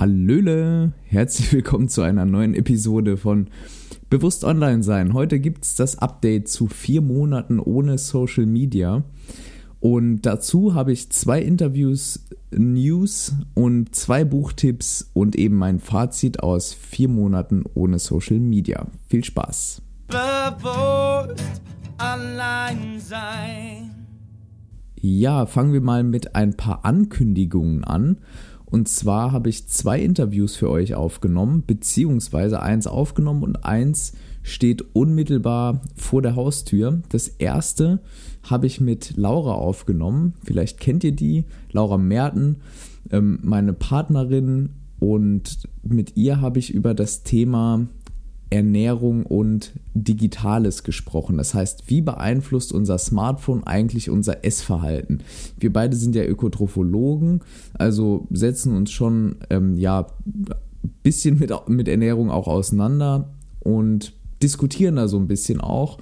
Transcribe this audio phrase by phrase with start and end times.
[0.00, 3.48] Hallöle, herzlich willkommen zu einer neuen Episode von
[4.08, 5.12] Bewusst Online sein.
[5.12, 9.04] Heute gibt es das Update zu vier Monaten ohne Social Media.
[9.78, 16.72] Und dazu habe ich zwei Interviews, News und zwei Buchtipps und eben mein Fazit aus
[16.72, 18.86] vier Monaten ohne Social Media.
[19.06, 19.82] Viel Spaß.
[20.08, 21.60] Bewusst
[21.98, 23.90] allein sein.
[25.02, 28.16] Ja, fangen wir mal mit ein paar Ankündigungen an.
[28.70, 34.12] Und zwar habe ich zwei Interviews für euch aufgenommen, beziehungsweise eins aufgenommen und eins
[34.42, 37.02] steht unmittelbar vor der Haustür.
[37.10, 38.00] Das erste
[38.42, 40.34] habe ich mit Laura aufgenommen.
[40.44, 42.56] Vielleicht kennt ihr die, Laura Merten,
[43.10, 44.70] ähm, meine Partnerin.
[44.98, 47.86] Und mit ihr habe ich über das Thema
[48.50, 51.38] Ernährung und Digitales gesprochen.
[51.38, 55.22] Das heißt, wie beeinflusst unser Smartphone eigentlich unser Essverhalten?
[55.58, 57.40] Wir beide sind ja Ökotrophologen,
[57.74, 60.08] also setzen uns schon ähm, ja
[61.02, 65.98] bisschen mit, mit Ernährung auch auseinander und diskutieren da so ein bisschen auch.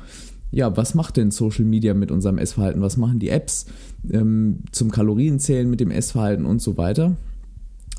[0.50, 2.80] Ja, was macht denn Social Media mit unserem Essverhalten?
[2.80, 3.66] Was machen die Apps
[4.10, 7.16] ähm, zum Kalorienzählen mit dem Essverhalten und so weiter?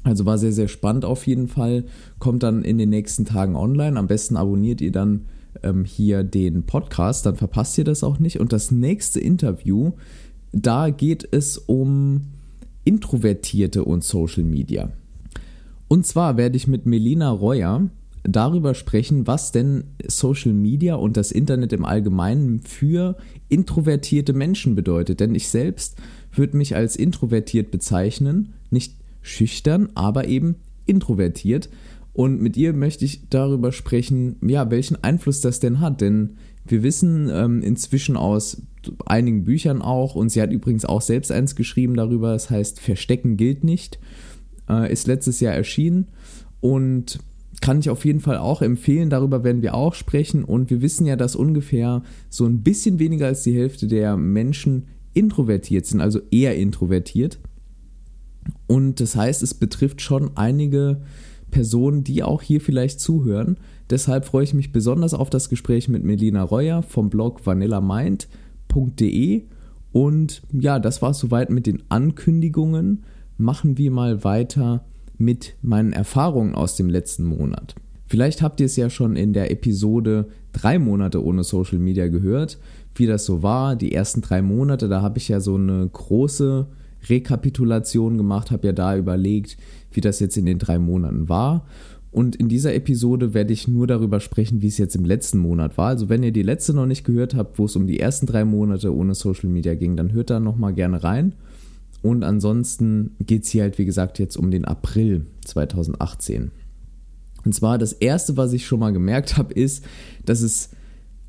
[0.03, 1.86] Also war sehr, sehr spannend auf jeden Fall.
[2.19, 4.00] Kommt dann in den nächsten Tagen online.
[4.00, 5.25] Am besten abonniert ihr dann
[5.64, 8.39] ähm, hier den Podcast, dann verpasst ihr das auch nicht.
[8.39, 9.94] Und das nächste Interview,
[10.52, 12.22] da geht es um
[12.86, 14.91] Introvertierte und Social Media.
[15.88, 17.89] Und zwar werde ich mit Melina Reuer
[18.23, 25.19] darüber sprechen, was denn Social Media und das Internet im Allgemeinen für introvertierte Menschen bedeutet.
[25.19, 25.97] Denn ich selbst
[26.31, 28.95] würde mich als introvertiert bezeichnen, nicht
[29.30, 31.69] schüchtern, aber eben introvertiert.
[32.13, 36.02] Und mit ihr möchte ich darüber sprechen, ja, welchen Einfluss das denn hat.
[36.02, 38.61] Denn wir wissen ähm, inzwischen aus
[39.05, 43.38] einigen Büchern auch, und sie hat übrigens auch selbst eins geschrieben darüber, das heißt Verstecken
[43.38, 44.00] gilt nicht,
[44.69, 46.07] äh, ist letztes Jahr erschienen
[46.61, 47.19] und
[47.61, 50.44] kann ich auf jeden Fall auch empfehlen, darüber werden wir auch sprechen.
[50.44, 54.88] Und wir wissen ja, dass ungefähr so ein bisschen weniger als die Hälfte der Menschen
[55.13, 57.39] introvertiert sind, also eher introvertiert.
[58.69, 61.02] Und das heißt, es betrifft schon einige
[61.50, 63.57] Personen, die auch hier vielleicht zuhören.
[63.90, 69.41] Deshalb freue ich mich besonders auf das Gespräch mit Melina Reuer vom Blog vanillamind.de.
[69.91, 73.06] Und ja, das war es soweit mit den Ankündigungen.
[73.38, 74.86] Machen wir mal weiter
[75.18, 77.74] mit meinen Erfahrungen aus dem letzten Monat.
[78.06, 82.59] Vielleicht habt ihr es ja schon in der Episode drei Monate ohne Social Media gehört,
[82.94, 83.75] wie das so war.
[83.75, 86.68] Die ersten drei Monate, da habe ich ja so eine große
[87.08, 89.58] Rekapitulation gemacht, habe ja da überlegt,
[89.92, 91.66] wie das jetzt in den drei Monaten war.
[92.12, 95.78] Und in dieser Episode werde ich nur darüber sprechen, wie es jetzt im letzten Monat
[95.78, 95.88] war.
[95.88, 98.46] Also wenn ihr die letzte noch nicht gehört habt, wo es um die ersten drei
[98.46, 101.34] Monate ohne Social Media ging, dann hört da nochmal gerne rein.
[102.02, 106.52] Und ansonsten geht es hier halt, wie gesagt, jetzt um den April 2018.
[107.46, 109.86] Und zwar das Erste, was ich schon mal gemerkt habe, ist,
[110.26, 110.72] dass es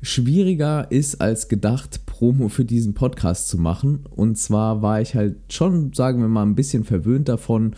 [0.01, 4.05] schwieriger ist als gedacht, Promo für diesen Podcast zu machen.
[4.09, 7.75] Und zwar war ich halt schon, sagen wir mal, ein bisschen verwöhnt davon,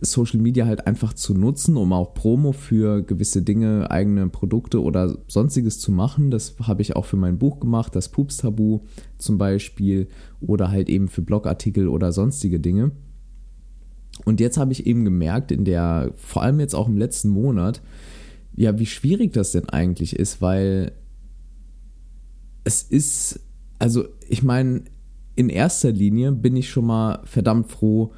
[0.00, 5.18] Social Media halt einfach zu nutzen, um auch Promo für gewisse Dinge, eigene Produkte oder
[5.26, 6.30] sonstiges zu machen.
[6.30, 8.80] Das habe ich auch für mein Buch gemacht, das Pups-Tabu
[9.18, 10.06] zum Beispiel,
[10.40, 12.92] oder halt eben für Blogartikel oder sonstige Dinge.
[14.24, 17.82] Und jetzt habe ich eben gemerkt, in der, vor allem jetzt auch im letzten Monat,
[18.54, 20.92] ja, wie schwierig das denn eigentlich ist, weil
[22.64, 23.40] es ist,
[23.78, 24.82] also ich meine,
[25.34, 28.12] in erster Linie bin ich schon mal verdammt froh,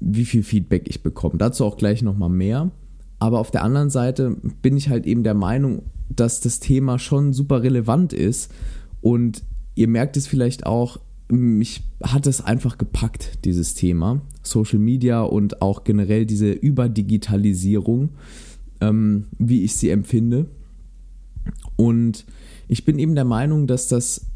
[0.00, 1.38] wie viel Feedback ich bekomme.
[1.38, 2.70] Dazu auch gleich nochmal mehr.
[3.18, 7.32] Aber auf der anderen Seite bin ich halt eben der Meinung, dass das Thema schon
[7.32, 8.50] super relevant ist.
[9.00, 9.42] Und
[9.74, 14.22] ihr merkt es vielleicht auch, mich hat es einfach gepackt, dieses Thema.
[14.42, 18.10] Social Media und auch generell diese Überdigitalisierung,
[18.80, 20.46] ähm, wie ich sie empfinde.
[21.76, 22.24] Und
[22.70, 24.26] ich bin eben der Meinung, dass das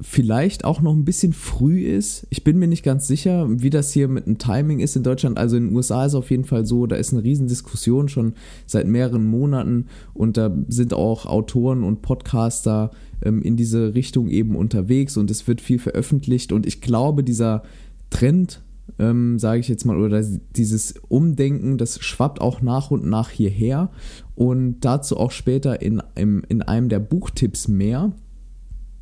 [0.00, 2.24] vielleicht auch noch ein bisschen früh ist.
[2.30, 5.36] Ich bin mir nicht ganz sicher, wie das hier mit dem Timing ist in Deutschland.
[5.36, 8.34] Also in den USA ist es auf jeden Fall so, da ist eine Riesendiskussion schon
[8.64, 12.92] seit mehreren Monaten und da sind auch Autoren und Podcaster
[13.22, 17.64] ähm, in diese Richtung eben unterwegs und es wird viel veröffentlicht und ich glaube, dieser
[18.08, 18.62] Trend,
[18.98, 20.22] ähm, sage ich jetzt mal, oder
[20.56, 23.90] dieses Umdenken, das schwappt auch nach und nach hierher
[24.34, 28.12] und dazu auch später in, in, in einem der Buchtipps mehr.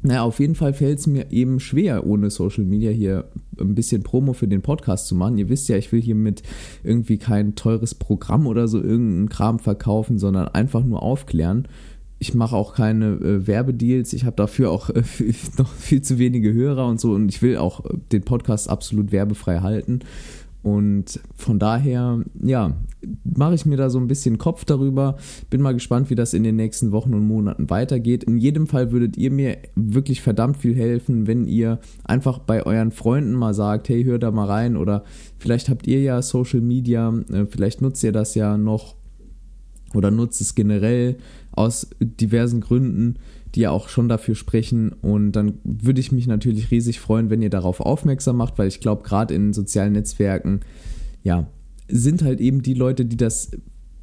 [0.00, 3.24] Naja, auf jeden Fall fällt es mir eben schwer, ohne Social Media hier
[3.58, 5.38] ein bisschen Promo für den Podcast zu machen.
[5.38, 6.42] Ihr wisst ja, ich will hier mit
[6.84, 11.66] irgendwie kein teures Programm oder so irgendeinen Kram verkaufen, sondern einfach nur aufklären.
[12.18, 14.12] Ich mache auch keine äh, Werbedeals.
[14.12, 15.02] Ich habe dafür auch äh,
[15.58, 17.12] noch viel zu wenige Hörer und so.
[17.12, 20.00] Und ich will auch den Podcast absolut werbefrei halten.
[20.62, 22.76] Und von daher, ja,
[23.24, 25.16] mache ich mir da so ein bisschen Kopf darüber.
[25.50, 28.24] Bin mal gespannt, wie das in den nächsten Wochen und Monaten weitergeht.
[28.24, 32.90] In jedem Fall würdet ihr mir wirklich verdammt viel helfen, wenn ihr einfach bei euren
[32.90, 35.04] Freunden mal sagt, hey, hör da mal rein oder
[35.38, 38.96] vielleicht habt ihr ja Social Media, äh, vielleicht nutzt ihr das ja noch
[39.94, 41.16] oder nutzt es generell
[41.58, 43.16] aus diversen Gründen,
[43.54, 44.92] die ja auch schon dafür sprechen.
[44.92, 48.80] Und dann würde ich mich natürlich riesig freuen, wenn ihr darauf aufmerksam macht, weil ich
[48.80, 50.60] glaube, gerade in sozialen Netzwerken,
[51.22, 51.48] ja,
[51.88, 53.50] sind halt eben die Leute, die das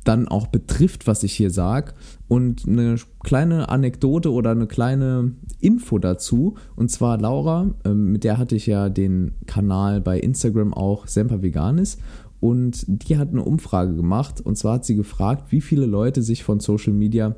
[0.04, 1.94] dann auch betrifft, was ich hier sage.
[2.28, 6.56] Und eine kleine Anekdote oder eine kleine Info dazu.
[6.76, 11.42] Und zwar Laura, ähm, mit der hatte ich ja den Kanal bei Instagram auch Semper
[11.42, 11.98] Veganis.
[12.46, 14.40] Und die hat eine Umfrage gemacht.
[14.40, 17.36] Und zwar hat sie gefragt, wie viele Leute sich von Social Media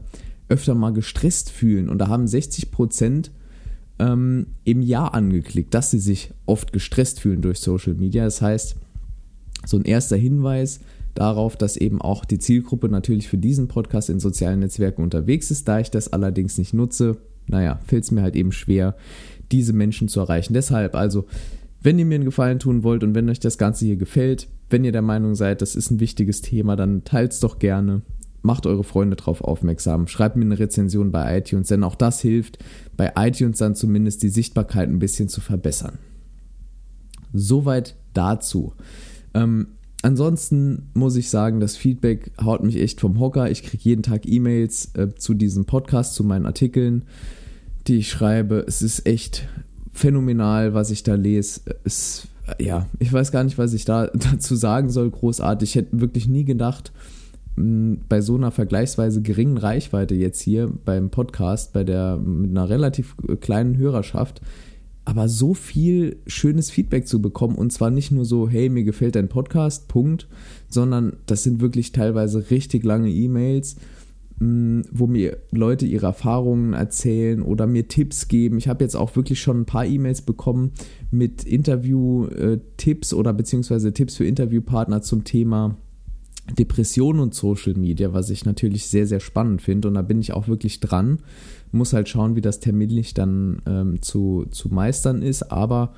[0.49, 1.87] öfter mal gestresst fühlen.
[1.87, 3.31] Und da haben 60 Prozent
[3.99, 8.25] ähm, im Jahr angeklickt, dass sie sich oft gestresst fühlen durch Social Media.
[8.25, 8.75] Das heißt,
[9.65, 10.81] so ein erster Hinweis
[11.13, 15.69] darauf, dass eben auch die Zielgruppe natürlich für diesen Podcast in sozialen Netzwerken unterwegs ist.
[15.69, 17.15] Da ich das allerdings nicht nutze,
[17.47, 18.97] naja, fällt es mir halt eben schwer,
[19.53, 20.53] diese Menschen zu erreichen.
[20.53, 21.27] Deshalb also,
[21.81, 24.83] wenn ihr mir einen Gefallen tun wollt und wenn euch das Ganze hier gefällt, wenn
[24.83, 28.01] ihr der Meinung seid, das ist ein wichtiges Thema, dann teilt es doch gerne.
[28.41, 30.07] Macht eure Freunde darauf aufmerksam.
[30.07, 32.59] Schreibt mir eine Rezension bei iTunes, denn auch das hilft,
[32.95, 35.97] bei iTunes dann zumindest die Sichtbarkeit ein bisschen zu verbessern.
[37.33, 38.73] Soweit dazu.
[39.33, 39.67] Ähm,
[40.01, 43.51] ansonsten muss ich sagen, das Feedback haut mich echt vom Hocker.
[43.51, 47.03] Ich kriege jeden Tag E-Mails äh, zu diesem Podcast, zu meinen Artikeln,
[47.87, 48.63] die ich schreibe.
[48.67, 49.47] Es ist echt
[49.97, 51.61] phänomenal, was ich da lese.
[51.83, 52.27] Es,
[52.59, 55.09] ja, ich weiß gar nicht, was ich da dazu sagen soll.
[55.09, 55.69] Großartig.
[55.69, 56.91] Ich hätte wirklich nie gedacht,
[57.57, 63.15] bei so einer vergleichsweise geringen Reichweite jetzt hier beim Podcast, bei der mit einer relativ
[63.41, 64.41] kleinen Hörerschaft,
[65.05, 69.15] aber so viel schönes Feedback zu bekommen und zwar nicht nur so, hey, mir gefällt
[69.15, 70.27] dein Podcast, Punkt,
[70.69, 73.96] sondern das sind wirklich teilweise richtig lange E-Mails, mm,
[74.39, 78.59] wo mir Leute ihre Erfahrungen erzählen oder mir Tipps geben.
[78.59, 80.73] Ich habe jetzt auch wirklich schon ein paar E-Mails bekommen
[81.09, 85.75] mit Interview-Tipps oder beziehungsweise Tipps für Interviewpartner zum Thema
[86.57, 89.87] Depression und Social Media, was ich natürlich sehr, sehr spannend finde.
[89.87, 91.19] Und da bin ich auch wirklich dran.
[91.71, 95.51] Muss halt schauen, wie das terminlich dann ähm, zu, zu meistern ist.
[95.51, 95.93] Aber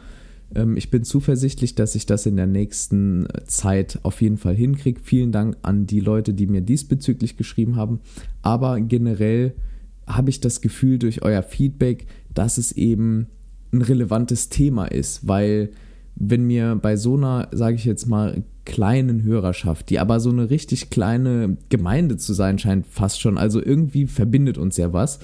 [0.76, 5.00] ich bin zuversichtlich, dass ich das in der nächsten Zeit auf jeden Fall hinkriege.
[5.04, 8.00] Vielen Dank an die Leute, die mir diesbezüglich geschrieben haben.
[8.42, 9.54] Aber generell
[10.08, 13.28] habe ich das Gefühl durch euer Feedback, dass es eben
[13.72, 15.70] ein relevantes Thema ist, weil
[16.16, 20.50] wenn mir bei so einer, sage ich jetzt mal, kleinen Hörerschaft, die aber so eine
[20.50, 25.20] richtig kleine Gemeinde zu sein scheint, fast schon, also irgendwie verbindet uns ja was,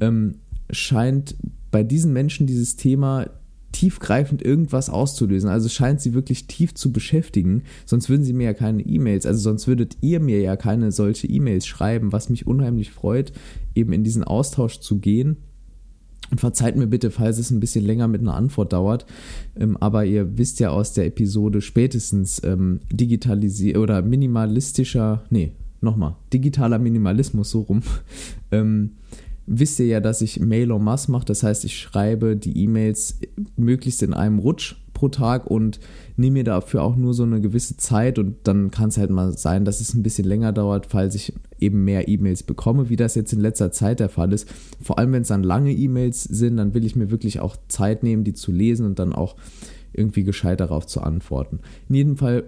[0.00, 0.36] ähm,
[0.70, 1.36] scheint
[1.70, 3.28] bei diesen Menschen dieses Thema
[3.72, 5.48] tiefgreifend irgendwas auszulösen.
[5.48, 7.62] Also scheint sie wirklich tief zu beschäftigen.
[7.86, 11.26] Sonst würden sie mir ja keine E-Mails, also sonst würdet ihr mir ja keine solche
[11.26, 13.32] E-Mails schreiben, was mich unheimlich freut,
[13.74, 15.36] eben in diesen Austausch zu gehen
[16.30, 19.06] und verzeiht mir bitte, falls es ein bisschen länger mit einer Antwort dauert.
[19.58, 26.16] Ähm, aber ihr wisst ja aus der Episode spätestens ähm, digitalisier oder minimalistischer, nee, nochmal,
[26.32, 27.82] digitaler Minimalismus, so rum.
[28.52, 28.92] ähm,
[29.52, 31.24] wisst ihr ja, dass ich Mail en masse mache.
[31.24, 33.18] Das heißt, ich schreibe die E-Mails
[33.56, 35.80] möglichst in einem Rutsch pro Tag und
[36.16, 39.36] nehme mir dafür auch nur so eine gewisse Zeit und dann kann es halt mal
[39.36, 43.16] sein, dass es ein bisschen länger dauert, falls ich eben mehr E-Mails bekomme, wie das
[43.16, 44.48] jetzt in letzter Zeit der Fall ist.
[44.80, 48.04] Vor allem, wenn es dann lange E-Mails sind, dann will ich mir wirklich auch Zeit
[48.04, 49.34] nehmen, die zu lesen und dann auch
[49.92, 51.58] irgendwie gescheit darauf zu antworten.
[51.88, 52.44] In jedem Fall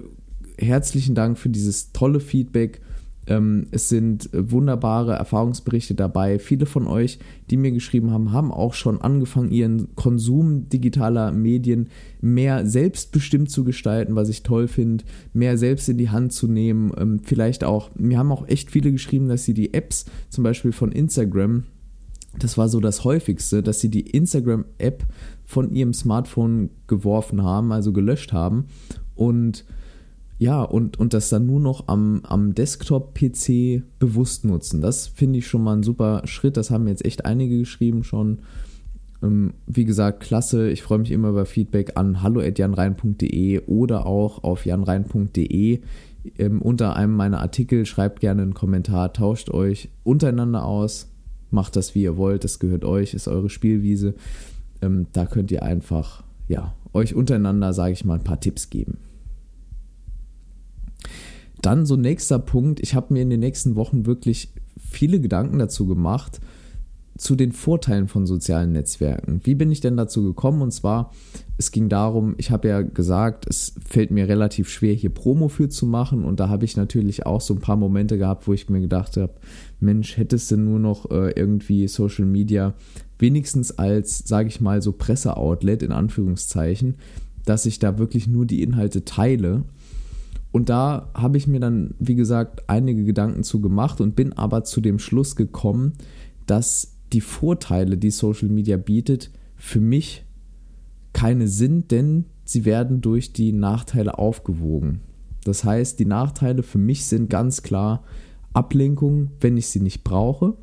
[0.56, 2.80] herzlichen Dank für dieses tolle Feedback
[3.26, 6.38] ähm, es sind wunderbare Erfahrungsberichte dabei.
[6.38, 7.19] Viele von euch,
[7.50, 11.88] die mir geschrieben haben, haben auch schon angefangen, ihren Konsum digitaler Medien
[12.21, 16.93] mehr selbstbestimmt zu gestalten, was ich toll finde, mehr selbst in die Hand zu nehmen.
[16.99, 20.73] Ähm, vielleicht auch, mir haben auch echt viele geschrieben, dass sie die Apps zum Beispiel
[20.73, 21.64] von Instagram,
[22.38, 25.05] das war so das häufigste, dass sie die Instagram-App
[25.45, 28.64] von ihrem Smartphone geworfen haben, also gelöscht haben
[29.14, 29.64] und
[30.42, 34.80] ja, und, und das dann nur noch am, am Desktop-PC bewusst nutzen.
[34.80, 36.56] Das finde ich schon mal ein super Schritt.
[36.56, 38.40] Das haben jetzt echt einige geschrieben schon.
[39.22, 40.68] Ähm, wie gesagt, klasse.
[40.68, 45.80] Ich freue mich immer über Feedback an hallo.janrein.de oder auch auf janrein.de.
[46.38, 51.08] Ähm, unter einem meiner Artikel schreibt gerne einen Kommentar, tauscht euch untereinander aus,
[51.52, 54.16] macht das wie ihr wollt, das gehört euch, ist eure Spielwiese.
[54.80, 58.99] Ähm, da könnt ihr einfach, ja, euch untereinander, sage ich mal, ein paar Tipps geben.
[61.62, 65.87] Dann so nächster Punkt, ich habe mir in den nächsten Wochen wirklich viele Gedanken dazu
[65.87, 66.40] gemacht,
[67.16, 69.40] zu den Vorteilen von sozialen Netzwerken.
[69.45, 70.62] Wie bin ich denn dazu gekommen?
[70.62, 71.12] Und zwar,
[71.57, 75.69] es ging darum, ich habe ja gesagt, es fällt mir relativ schwer, hier Promo für
[75.69, 76.25] zu machen.
[76.25, 79.16] Und da habe ich natürlich auch so ein paar Momente gehabt, wo ich mir gedacht
[79.16, 79.35] habe,
[79.78, 82.75] Mensch, hättest du nur noch äh, irgendwie Social Media
[83.19, 86.97] wenigstens als, sage ich mal, so Presseoutlet in Anführungszeichen,
[87.45, 89.62] dass ich da wirklich nur die Inhalte teile.
[90.52, 94.64] Und da habe ich mir dann, wie gesagt, einige Gedanken zu gemacht und bin aber
[94.64, 95.94] zu dem Schluss gekommen,
[96.47, 100.25] dass die Vorteile, die Social Media bietet, für mich
[101.12, 105.00] keine sind, denn sie werden durch die Nachteile aufgewogen.
[105.44, 108.04] Das heißt, die Nachteile für mich sind ganz klar
[108.52, 110.56] Ablenkung, wenn ich sie nicht brauche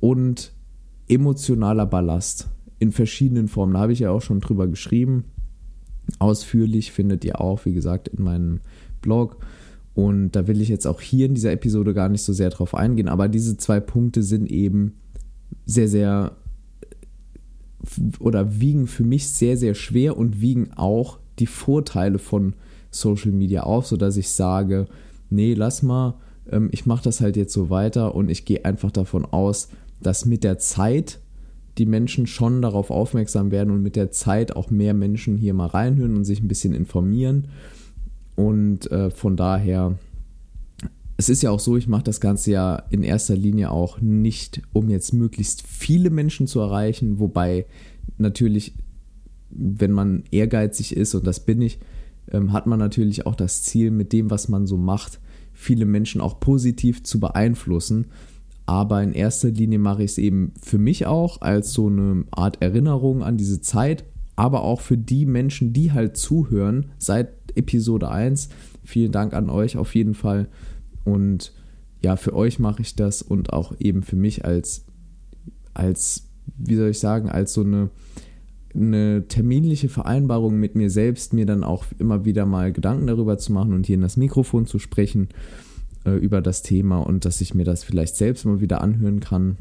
[0.00, 0.52] und
[1.08, 2.48] emotionaler Ballast
[2.78, 3.74] in verschiedenen Formen.
[3.74, 5.24] Da habe ich ja auch schon drüber geschrieben.
[6.18, 8.60] Ausführlich findet ihr auch, wie gesagt, in meinem
[9.00, 9.36] Blog.
[9.94, 12.74] Und da will ich jetzt auch hier in dieser Episode gar nicht so sehr drauf
[12.74, 14.94] eingehen, aber diese zwei Punkte sind eben
[15.66, 16.36] sehr, sehr
[18.18, 22.54] oder wiegen für mich sehr, sehr schwer und wiegen auch die Vorteile von
[22.90, 24.86] Social Media auf, sodass ich sage,
[25.30, 26.14] nee, lass mal,
[26.50, 29.68] ähm, ich mache das halt jetzt so weiter und ich gehe einfach davon aus,
[30.00, 31.20] dass mit der Zeit
[31.78, 35.66] die Menschen schon darauf aufmerksam werden und mit der Zeit auch mehr Menschen hier mal
[35.66, 37.48] reinhören und sich ein bisschen informieren.
[38.36, 39.98] Und äh, von daher,
[41.16, 44.62] es ist ja auch so, ich mache das Ganze ja in erster Linie auch nicht,
[44.72, 47.66] um jetzt möglichst viele Menschen zu erreichen, wobei
[48.18, 48.74] natürlich,
[49.50, 51.78] wenn man ehrgeizig ist, und das bin ich,
[52.30, 55.20] ähm, hat man natürlich auch das Ziel, mit dem, was man so macht,
[55.52, 58.06] viele Menschen auch positiv zu beeinflussen.
[58.68, 62.60] Aber in erster Linie mache ich es eben für mich auch als so eine Art
[62.60, 64.04] Erinnerung an diese Zeit,
[64.36, 68.50] aber auch für die Menschen, die halt zuhören seit Episode 1.
[68.84, 70.48] Vielen Dank an euch auf jeden Fall.
[71.04, 71.54] Und
[72.02, 74.84] ja, für euch mache ich das und auch eben für mich als,
[75.72, 77.88] als, wie soll ich sagen, als so eine,
[78.74, 83.50] eine terminliche Vereinbarung mit mir selbst, mir dann auch immer wieder mal Gedanken darüber zu
[83.54, 85.28] machen und hier in das Mikrofon zu sprechen
[86.08, 89.56] äh, über das Thema und dass ich mir das vielleicht selbst mal wieder anhören kann.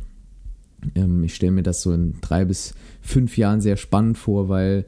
[0.95, 4.85] Ähm, ich stelle mir das so in drei bis fünf Jahren sehr spannend vor, weil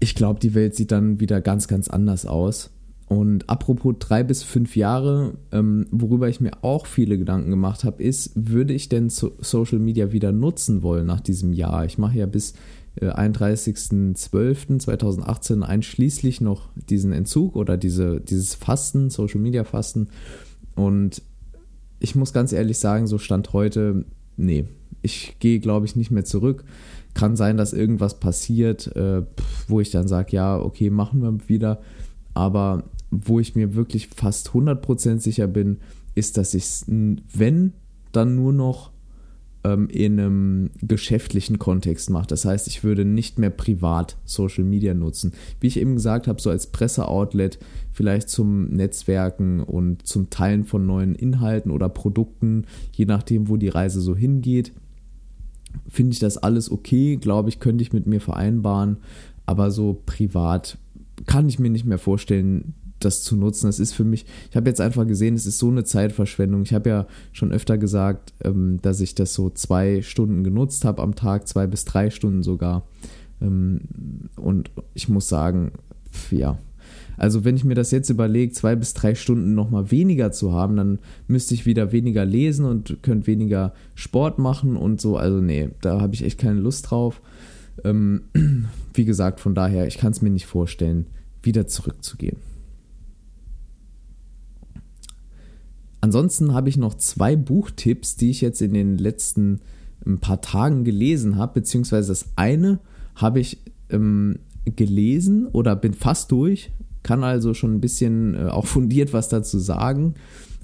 [0.00, 2.70] ich glaube, die Welt sieht dann wieder ganz, ganz anders aus.
[3.08, 8.02] Und apropos drei bis fünf Jahre, ähm, worüber ich mir auch viele Gedanken gemacht habe,
[8.02, 11.86] ist, würde ich denn so Social Media wieder nutzen wollen nach diesem Jahr?
[11.86, 12.52] Ich mache ja bis
[13.00, 20.08] äh, 31.12.2018 einschließlich noch diesen Entzug oder diese, dieses Fasten, Social Media Fasten.
[20.78, 21.22] Und
[21.98, 24.04] ich muss ganz ehrlich sagen, so Stand heute,
[24.36, 24.66] nee,
[25.02, 26.64] ich gehe, glaube ich, nicht mehr zurück.
[27.14, 29.22] Kann sein, dass irgendwas passiert, äh,
[29.66, 31.80] wo ich dann sage, ja, okay, machen wir wieder.
[32.32, 35.78] Aber wo ich mir wirklich fast 100% sicher bin,
[36.14, 37.72] ist, dass ich es, wenn,
[38.12, 38.92] dann nur noch
[39.64, 42.30] ähm, in einem geschäftlichen Kontext macht.
[42.30, 45.32] Das heißt, ich würde nicht mehr privat Social Media nutzen.
[45.60, 47.58] Wie ich eben gesagt habe, so als Presseoutlet,
[47.92, 53.68] vielleicht zum Netzwerken und zum Teilen von neuen Inhalten oder Produkten, je nachdem, wo die
[53.68, 54.72] Reise so hingeht.
[55.88, 58.98] Finde ich das alles okay, glaube ich, könnte ich mit mir vereinbaren,
[59.46, 60.78] aber so privat
[61.26, 63.66] kann ich mir nicht mehr vorstellen, das zu nutzen.
[63.66, 66.62] Das ist für mich, ich habe jetzt einfach gesehen, es ist so eine Zeitverschwendung.
[66.62, 71.02] Ich habe ja schon öfter gesagt, ähm, dass ich das so zwei Stunden genutzt habe
[71.02, 72.86] am Tag, zwei bis drei Stunden sogar.
[73.40, 73.80] Ähm,
[74.36, 75.72] und ich muss sagen,
[76.30, 76.58] ja.
[77.16, 80.76] Also wenn ich mir das jetzt überlege, zwei bis drei Stunden nochmal weniger zu haben,
[80.76, 85.16] dann müsste ich wieder weniger lesen und könnte weniger Sport machen und so.
[85.16, 87.20] Also nee, da habe ich echt keine Lust drauf.
[87.84, 88.22] Ähm,
[88.94, 91.06] wie gesagt, von daher, ich kann es mir nicht vorstellen,
[91.42, 92.36] wieder zurückzugehen.
[96.00, 99.60] Ansonsten habe ich noch zwei Buchtipps, die ich jetzt in den letzten
[100.06, 102.78] ein paar Tagen gelesen habe, beziehungsweise das eine
[103.16, 103.58] habe ich
[103.90, 106.70] ähm, gelesen oder bin fast durch,
[107.02, 110.14] kann also schon ein bisschen äh, auch fundiert was dazu sagen.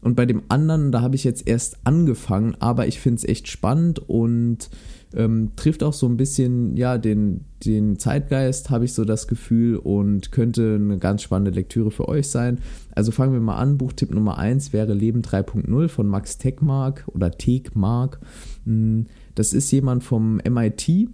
[0.00, 3.48] Und bei dem anderen, da habe ich jetzt erst angefangen, aber ich finde es echt
[3.48, 4.68] spannend und
[5.16, 9.76] ähm, trifft auch so ein bisschen, ja, den, den Zeitgeist, habe ich so das Gefühl,
[9.76, 12.58] und könnte eine ganz spannende Lektüre für euch sein.
[12.94, 13.78] Also fangen wir mal an.
[13.78, 18.20] Buchtipp Nummer 1 wäre Leben 3.0 von Max Tegmark oder Tegmark.
[18.64, 21.08] Hm, das ist jemand vom MIT.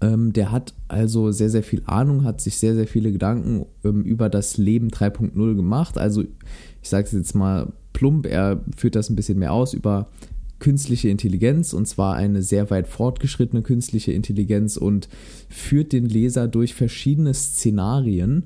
[0.00, 4.02] Ähm, der hat also sehr, sehr viel Ahnung, hat sich sehr, sehr viele Gedanken ähm,
[4.02, 5.98] über das Leben 3.0 gemacht.
[5.98, 10.08] Also, ich sage es jetzt mal plump, er führt das ein bisschen mehr aus über
[10.58, 15.08] künstliche Intelligenz und zwar eine sehr weit fortgeschrittene künstliche Intelligenz und
[15.48, 18.44] führt den Leser durch verschiedene Szenarien,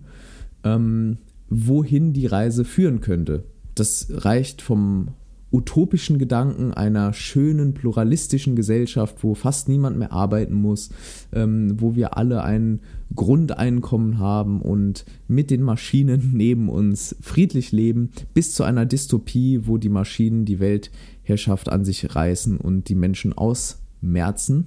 [0.65, 3.45] ähm, wohin die Reise führen könnte.
[3.75, 5.09] Das reicht vom
[5.51, 10.91] utopischen Gedanken einer schönen, pluralistischen Gesellschaft, wo fast niemand mehr arbeiten muss,
[11.33, 12.81] ähm, wo wir alle ein
[13.15, 19.79] Grundeinkommen haben und mit den Maschinen neben uns friedlich leben, bis zu einer Dystopie, wo
[19.79, 24.67] die Maschinen die Weltherrschaft an sich reißen und die Menschen ausmerzen.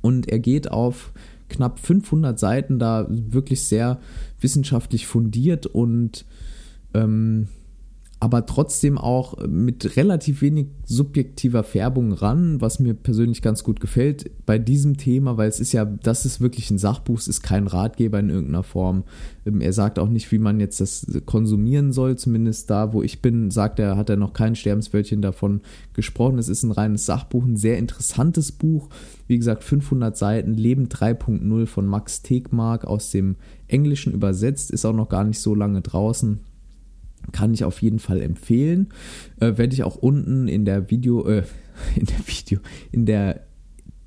[0.00, 1.12] Und er geht auf
[1.48, 4.00] knapp 500 Seiten da wirklich sehr
[4.40, 6.24] wissenschaftlich fundiert und
[6.94, 7.48] ähm,
[8.24, 14.30] aber trotzdem auch mit relativ wenig subjektiver Färbung ran, was mir persönlich ganz gut gefällt
[14.46, 17.66] bei diesem Thema, weil es ist ja, das ist wirklich ein Sachbuch, es ist kein
[17.66, 19.04] Ratgeber in irgendeiner Form.
[19.44, 23.20] Ähm, er sagt auch nicht, wie man jetzt das konsumieren soll, zumindest da, wo ich
[23.20, 25.60] bin, sagt er, hat er noch kein Sterbenswörtchen davon
[25.92, 26.38] gesprochen.
[26.38, 28.88] Es ist ein reines Sachbuch, ein sehr interessantes Buch.
[29.26, 33.36] Wie gesagt, 500 Seiten, Leben 3.0 von Max Tegmark aus dem
[33.68, 36.40] Englischen übersetzt, ist auch noch gar nicht so lange draußen
[37.32, 38.88] kann ich auf jeden Fall empfehlen.
[39.40, 41.42] Äh, Werde ich auch unten in der Video, äh,
[41.96, 42.60] in der Video,
[42.92, 43.40] in der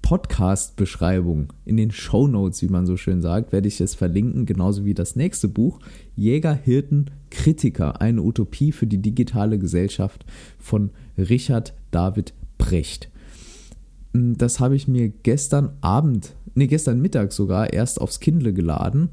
[0.07, 4.85] Podcast-Beschreibung, in den Show Notes, wie man so schön sagt, werde ich es verlinken, genauso
[4.85, 5.79] wie das nächste Buch,
[6.15, 10.25] Jäger, Hirten, Kritiker, eine Utopie für die digitale Gesellschaft
[10.59, 13.09] von Richard David Brecht.
[14.13, 19.09] Hm, das habe ich mir gestern Abend, nee, gestern Mittag sogar erst aufs Kindle geladen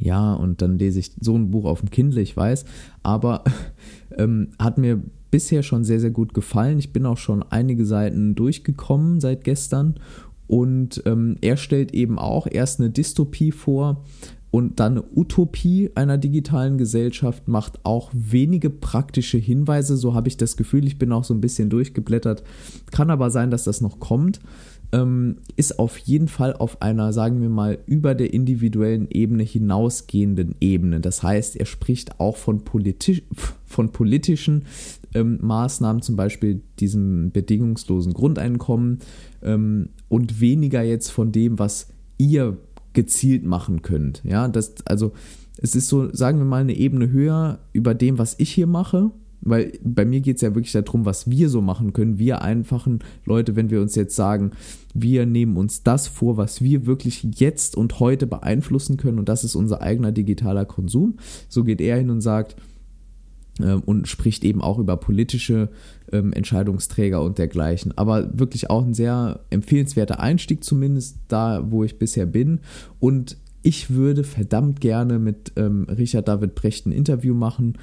[0.00, 2.64] ja, und dann lese ich so ein Buch auf dem Kindle, ich weiß,
[3.02, 3.44] aber
[4.16, 6.78] ähm, hat mir bisher schon sehr, sehr gut gefallen.
[6.78, 9.94] Ich bin auch schon einige Seiten durchgekommen seit gestern
[10.46, 14.02] und ähm, er stellt eben auch erst eine Dystopie vor
[14.50, 20.38] und dann eine Utopie einer digitalen Gesellschaft, macht auch wenige praktische Hinweise, so habe ich
[20.38, 22.42] das Gefühl, ich bin auch so ein bisschen durchgeblättert.
[22.90, 24.40] Kann aber sein, dass das noch kommt
[24.92, 30.56] ähm, ist auf jeden Fall auf einer, sagen wir mal, über der individuellen Ebene hinausgehenden
[30.60, 31.00] Ebene.
[31.00, 33.22] Das heißt, er spricht auch von, politi
[33.64, 34.64] von politischen
[35.14, 38.98] ähm, Maßnahmen, zum Beispiel diesem bedingungslosen Grundeinkommen
[39.42, 42.56] ähm, und weniger jetzt von dem, was ihr
[42.92, 44.22] gezielt machen könnt.
[44.24, 45.12] Ja, das, also
[45.58, 49.10] es ist so, sagen wir mal, eine Ebene höher über dem, was ich hier mache
[49.40, 52.18] weil bei mir geht es ja wirklich darum, was wir so machen können.
[52.18, 54.52] Wir einfachen Leute, wenn wir uns jetzt sagen,
[54.94, 59.44] wir nehmen uns das vor, was wir wirklich jetzt und heute beeinflussen können und das
[59.44, 61.16] ist unser eigener digitaler Konsum.
[61.48, 62.56] So geht er hin und sagt,
[63.60, 65.68] äh, und spricht eben auch über politische
[66.12, 67.96] ähm, Entscheidungsträger und dergleichen.
[67.96, 72.60] Aber wirklich auch ein sehr empfehlenswerter Einstieg, zumindest da, wo ich bisher bin.
[72.98, 77.76] Und ich würde verdammt gerne mit ähm, Richard David Brecht ein Interview machen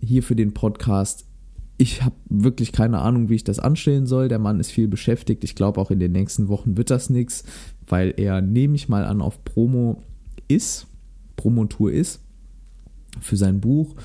[0.00, 1.26] hier für den Podcast.
[1.76, 4.28] Ich habe wirklich keine Ahnung, wie ich das anstellen soll.
[4.28, 5.44] Der Mann ist viel beschäftigt.
[5.44, 7.44] Ich glaube, auch in den nächsten Wochen wird das nichts,
[7.86, 10.02] weil er, nehme ich mal an, auf Promo
[10.48, 10.86] ist,
[11.36, 12.20] Promotour ist
[13.20, 13.96] für sein Buch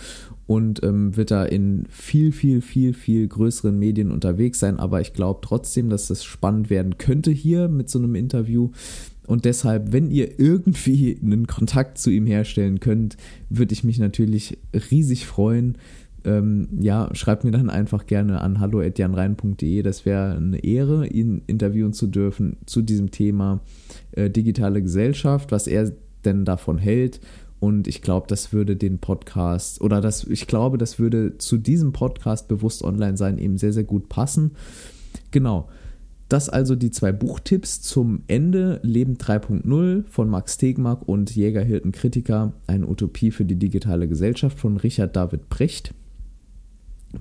[0.48, 4.80] und ähm, wird da in viel, viel, viel, viel größeren Medien unterwegs sein.
[4.80, 8.72] Aber ich glaube trotzdem, dass das spannend werden könnte hier mit so einem Interview.
[9.28, 13.18] Und deshalb, wenn ihr irgendwie einen Kontakt zu ihm herstellen könnt,
[13.50, 14.58] würde ich mich natürlich
[14.92, 15.78] riesig freuen.
[16.24, 19.82] Ähm, ja, schreibt mir dann einfach gerne an hallo.janrein.de.
[19.84, 23.62] Das wäre eine Ehre, ihn interviewen zu dürfen zu diesem Thema
[24.12, 25.92] äh, digitale Gesellschaft, was er
[26.24, 27.20] denn davon hält.
[27.60, 31.94] Und ich glaube, das würde den Podcast oder das, ich glaube, das würde zu diesem
[31.94, 34.52] Podcast bewusst online sein eben sehr, sehr gut passen.
[35.32, 35.70] Genau.
[36.30, 38.80] Das also die zwei Buchtipps zum Ende.
[38.84, 44.78] Leben 3.0 von Max Tegmark und Jägerhirten Kritiker, eine Utopie für die digitale Gesellschaft von
[44.78, 45.94] Richard David Brecht.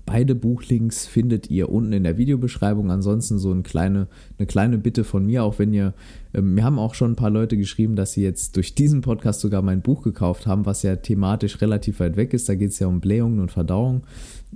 [0.06, 2.90] Beide Buchlinks findet ihr unten in der Videobeschreibung.
[2.90, 5.94] Ansonsten so eine kleine, eine kleine Bitte von mir, auch wenn ihr,
[6.32, 9.40] äh, mir haben auch schon ein paar Leute geschrieben, dass sie jetzt durch diesen Podcast
[9.40, 12.48] sogar mein Buch gekauft haben, was ja thematisch relativ weit weg ist.
[12.48, 14.02] Da geht es ja um Blähungen und Verdauung.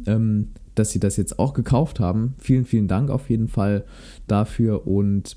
[0.07, 2.35] Ähm, dass sie das jetzt auch gekauft haben.
[2.39, 3.85] Vielen, vielen Dank auf jeden Fall
[4.27, 5.37] dafür und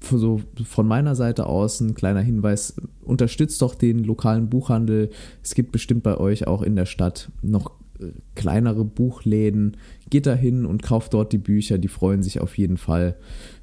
[0.00, 5.10] so von meiner Seite aus ein kleiner Hinweis, unterstützt doch den lokalen Buchhandel.
[5.42, 9.76] Es gibt bestimmt bei euch auch in der Stadt noch äh, kleinere Buchläden.
[10.10, 13.16] Geht da hin und kauft dort die Bücher, die freuen sich auf jeden Fall.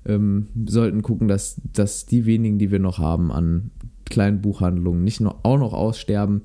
[0.05, 3.71] Ähm, sollten gucken, dass, dass die wenigen, die wir noch haben an
[4.05, 6.41] kleinen Buchhandlungen, nicht noch, auch noch aussterben.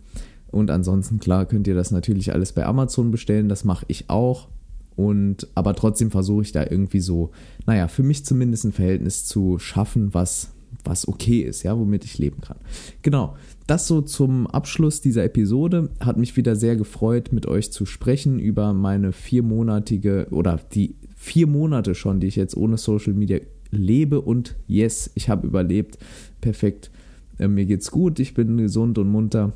[0.50, 3.48] Und ansonsten, klar, könnt ihr das natürlich alles bei Amazon bestellen.
[3.48, 4.48] Das mache ich auch.
[4.96, 7.30] Und aber trotzdem versuche ich da irgendwie so,
[7.66, 10.52] naja, für mich zumindest ein Verhältnis zu schaffen, was,
[10.84, 12.58] was okay ist, ja, womit ich leben kann.
[13.02, 13.34] Genau,
[13.66, 15.90] das so zum Abschluss dieser Episode.
[16.00, 21.46] Hat mich wieder sehr gefreut, mit euch zu sprechen über meine viermonatige oder die vier
[21.46, 24.20] Monate schon, die ich jetzt ohne Social Media lebe.
[24.20, 25.98] Und yes, ich habe überlebt.
[26.40, 26.90] Perfekt.
[27.38, 29.52] Äh, mir geht's gut, ich bin gesund und munter.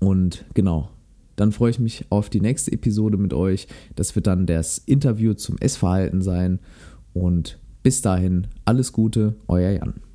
[0.00, 0.90] Und genau,
[1.36, 3.68] dann freue ich mich auf die nächste Episode mit euch.
[3.94, 6.58] Das wird dann das Interview zum Essverhalten sein.
[7.12, 10.05] Und bis dahin, alles Gute, euer Jan.